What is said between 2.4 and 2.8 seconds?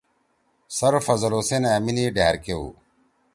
کے ہُو